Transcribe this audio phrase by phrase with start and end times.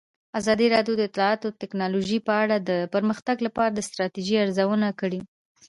[0.39, 5.21] ازادي راډیو د اطلاعاتی تکنالوژي په اړه د پرمختګ لپاره د ستراتیژۍ ارزونه کړې.